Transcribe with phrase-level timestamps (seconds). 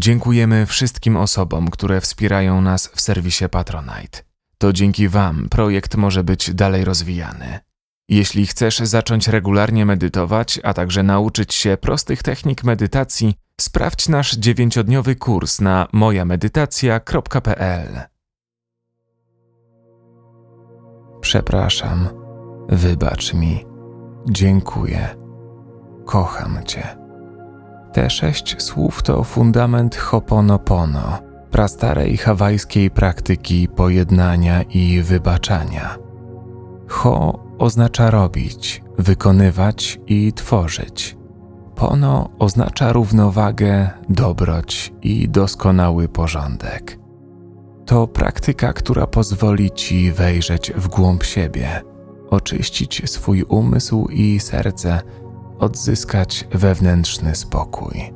[0.00, 4.18] Dziękujemy wszystkim osobom, które wspierają nas w serwisie Patronite.
[4.58, 7.58] To dzięki Wam projekt może być dalej rozwijany.
[8.08, 15.16] Jeśli chcesz zacząć regularnie medytować, a także nauczyć się prostych technik medytacji, sprawdź nasz dziewięciodniowy
[15.16, 18.00] kurs na mojamedytacja.pl.
[21.20, 22.08] Przepraszam,
[22.68, 23.66] wybacz mi,
[24.30, 25.16] dziękuję,
[26.06, 26.99] kocham Cię.
[27.92, 31.18] Te sześć słów to fundament Hoponopono,
[31.50, 35.96] prastarej hawajskiej praktyki pojednania i wybaczania.
[36.88, 41.16] Ho oznacza robić, wykonywać i tworzyć.
[41.74, 46.98] Pono oznacza równowagę, dobroć i doskonały porządek.
[47.86, 51.82] To praktyka, która pozwoli ci wejrzeć w głąb siebie,
[52.30, 55.02] oczyścić swój umysł i serce,
[55.60, 58.12] odzyskać wewnętrzny spokój.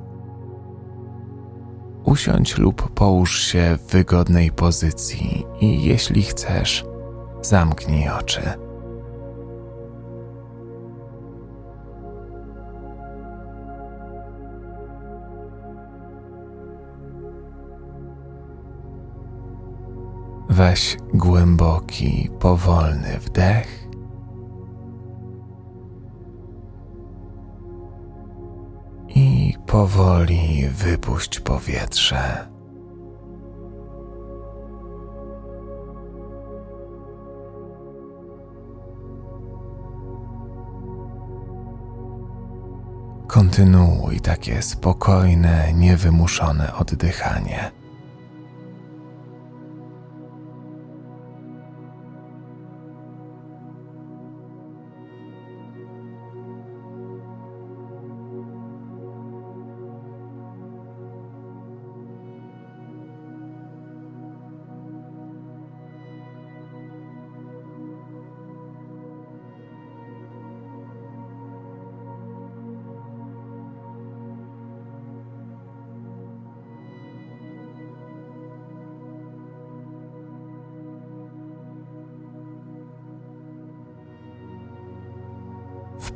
[2.05, 6.85] Usiądź lub połóż się w wygodnej pozycji i jeśli chcesz,
[7.43, 8.43] zamknij oczy.
[20.49, 23.84] Weź głęboki, powolny wdech.
[29.75, 32.49] Powoli wypuść powietrze.
[43.27, 47.71] Kontynuuj takie spokojne, niewymuszone oddychanie.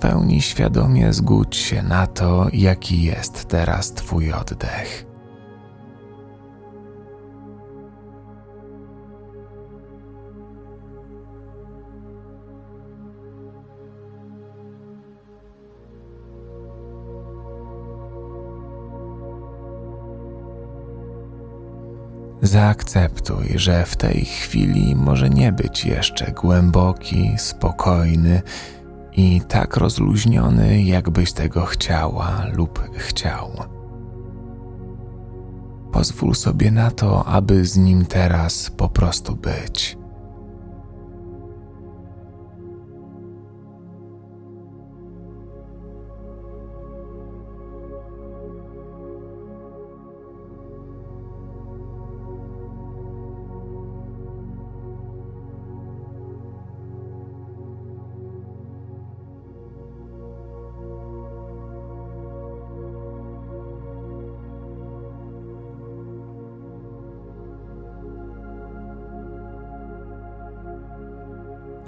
[0.01, 5.09] Pełni świadomie zgódź się na to, jaki jest teraz Twój oddech.
[22.43, 28.43] Zaakceptuj, że w tej chwili może nie być jeszcze głęboki, spokojny
[29.19, 33.51] i tak rozluźniony, jakbyś tego chciała lub chciał.
[35.93, 39.99] Pozwól sobie na to, aby z nim teraz po prostu być.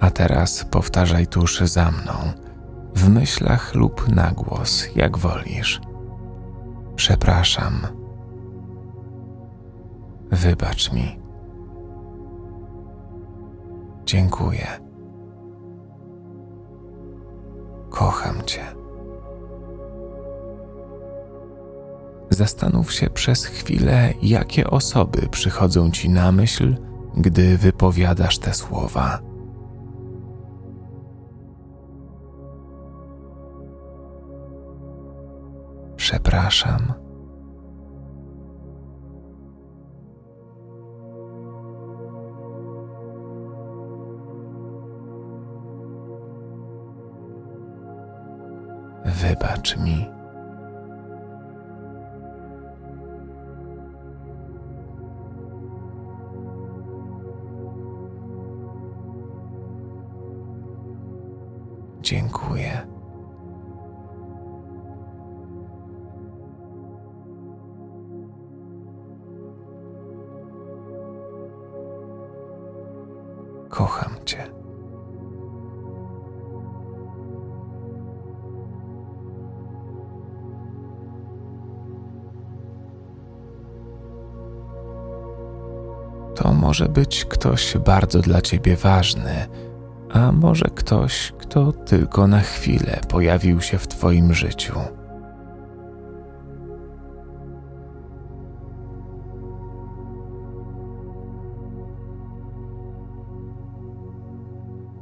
[0.00, 2.12] A teraz powtarzaj tuż za mną,
[2.94, 5.81] w myślach lub na głos, jak wolisz.
[6.97, 7.87] Przepraszam.
[10.31, 11.21] Wybacz mi.
[14.06, 14.66] Dziękuję.
[17.91, 18.62] Kocham Cię.
[22.31, 26.77] Zastanów się przez chwilę, jakie osoby przychodzą Ci na myśl,
[27.16, 29.30] gdy wypowiadasz te słowa.
[36.10, 36.93] Przepraszam.
[49.04, 50.10] Wybacz mi.
[62.03, 63.00] Dziękuję.
[86.34, 89.47] To może być ktoś bardzo dla ciebie ważny,
[90.12, 94.74] a może ktoś, kto tylko na chwilę pojawił się w twoim życiu.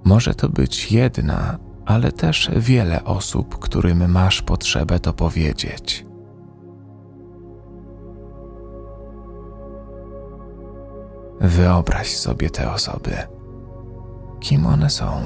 [0.04, 6.07] Może to być jedna, ale też wiele osób, którym masz potrzebę to powiedzieć.
[11.40, 13.16] Wyobraź sobie te osoby.
[14.40, 15.20] Kim one są?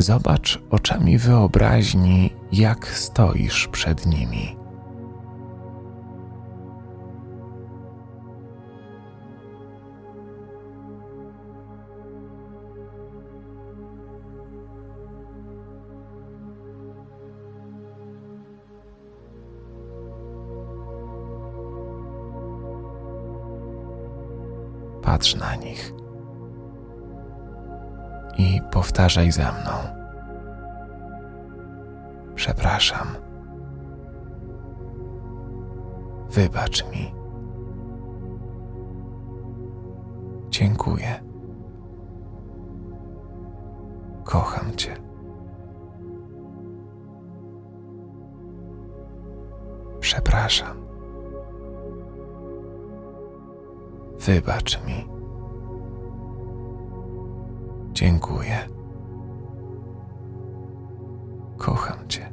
[0.00, 4.56] Zobacz oczami wyobraźni, jak stoisz przed nimi.
[25.02, 25.99] Patrz na nich
[28.70, 29.70] powtarzaj za mną.
[32.34, 33.06] Przepraszam.
[36.30, 37.14] Wybacz mi.
[40.50, 41.22] Dziękuję.
[44.24, 44.96] Kocham Cię.
[50.00, 50.76] Przepraszam.
[54.18, 55.19] Wybacz mi.
[58.00, 58.58] Dziękuję.
[61.58, 62.32] Kocham Cię.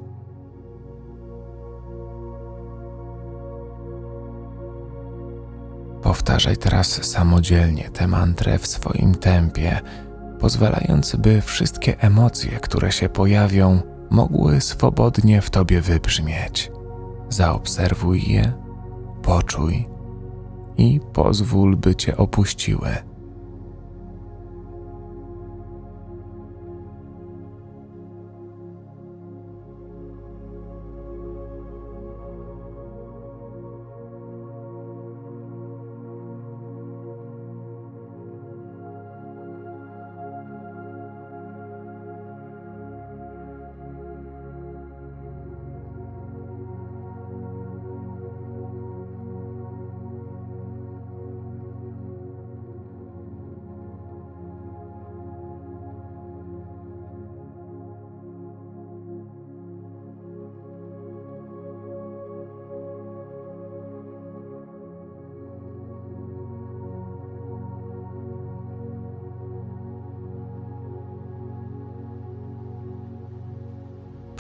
[6.02, 9.80] Powtarzaj teraz samodzielnie tę mantrę w swoim tempie,
[10.40, 16.72] pozwalając, by wszystkie emocje, które się pojawią, mogły swobodnie w Tobie wybrzmieć.
[17.30, 18.54] Zaobserwuj je,
[19.22, 19.88] poczuj
[20.78, 23.17] i pozwól, by Cię opuściły.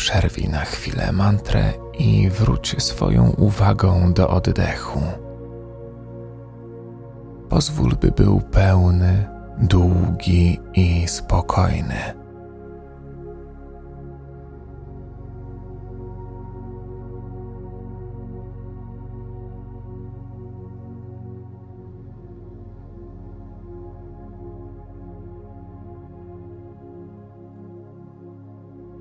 [0.07, 5.01] Przerwij na chwilę mantrę i wróć swoją uwagą do oddechu.
[7.49, 12.26] Pozwól, by był pełny, długi i spokojny.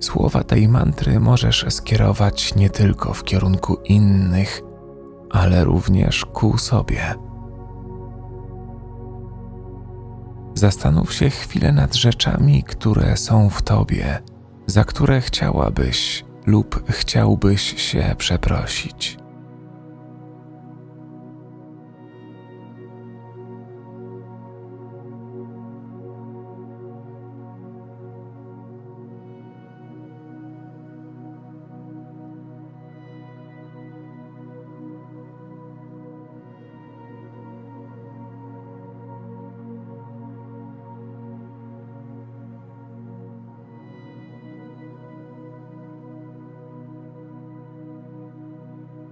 [0.00, 4.62] Słowa tej mantry możesz skierować nie tylko w kierunku innych,
[5.30, 7.14] ale również ku sobie.
[10.54, 14.22] Zastanów się chwilę nad rzeczami, które są w tobie,
[14.66, 19.18] za które chciałabyś lub chciałbyś się przeprosić.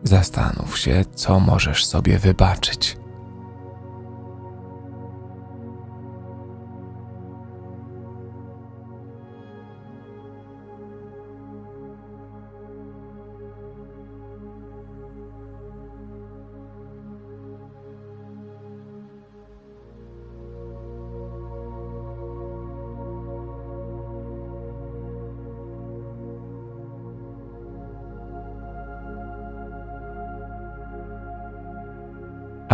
[0.05, 2.97] Zastanów się, co możesz sobie wybaczyć.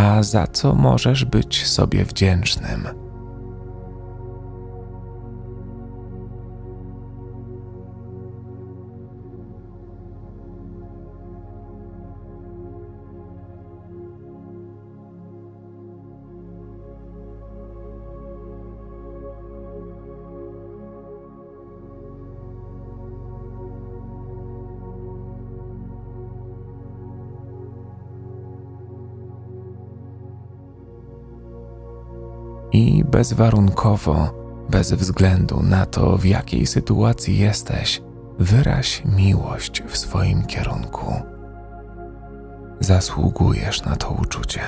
[0.00, 3.00] A za co możesz być sobie wdzięcznym.
[32.81, 34.31] I bezwarunkowo,
[34.71, 38.03] bez względu na to, w jakiej sytuacji jesteś,
[38.39, 41.15] wyraź miłość w swoim kierunku.
[42.81, 44.61] Zasługujesz na to uczucie.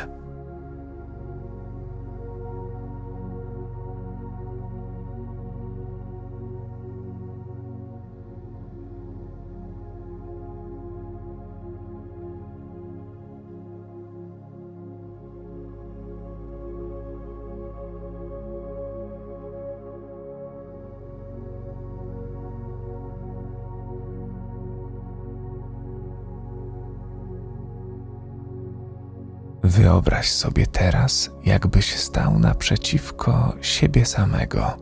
[29.76, 34.76] Wyobraź sobie teraz, jakbyś stał naprzeciwko siebie samego.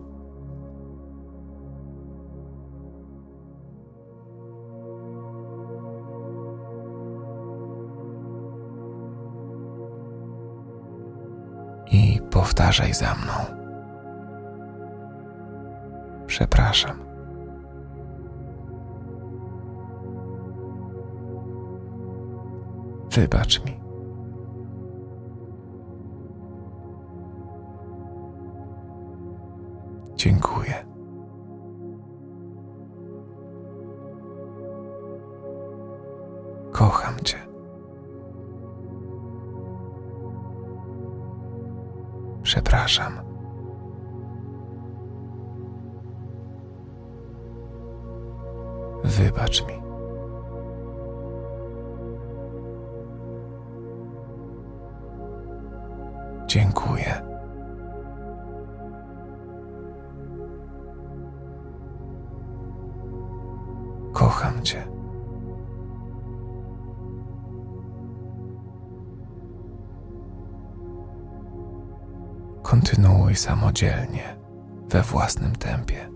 [11.93, 13.33] I powtarzaj za mną.
[16.27, 16.99] Przepraszam.
[23.11, 23.90] Wybacz mi.
[42.61, 43.21] Przepraszam.
[49.05, 49.75] Wybacz mi.
[56.47, 57.30] Dziękuję.
[72.81, 74.37] Kontynuuj samodzielnie,
[74.89, 76.10] we własnym tempie.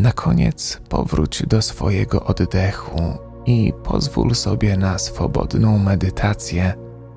[0.00, 6.74] Na koniec powróć do swojego oddechu i pozwól sobie na swobodną medytację,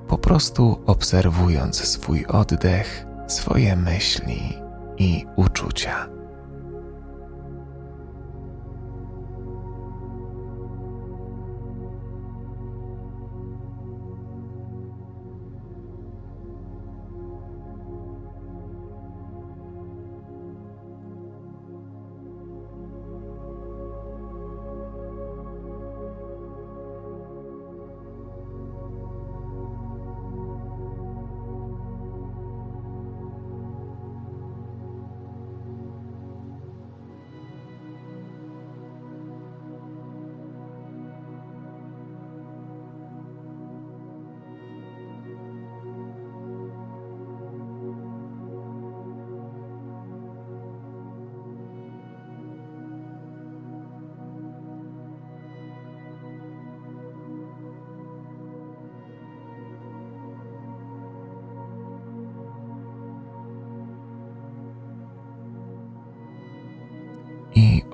[0.08, 4.58] po prostu obserwując swój oddech, swoje myśli
[4.98, 6.13] i uczucia.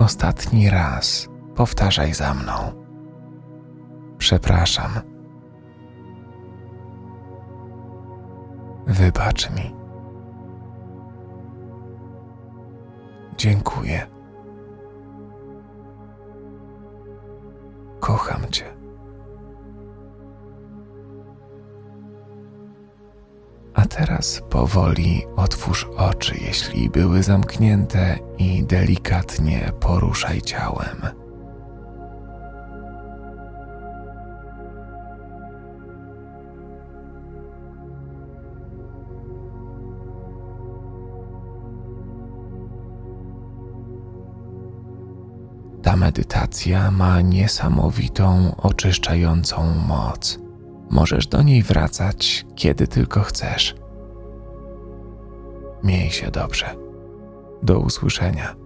[0.00, 2.52] Ostatni raz powtarzaj za mną.
[4.18, 4.90] Przepraszam.
[8.86, 9.74] Wybacz mi.
[13.36, 14.06] Dziękuję.
[18.00, 18.79] Kocham Cię.
[23.74, 31.02] A teraz powoli otwórz oczy, jeśli były zamknięte, i delikatnie poruszaj ciałem.
[45.82, 50.49] Ta medytacja ma niesamowitą, oczyszczającą moc.
[50.90, 53.74] Możesz do niej wracać, kiedy tylko chcesz.
[55.82, 56.76] Miej się dobrze.
[57.62, 58.59] Do usłyszenia.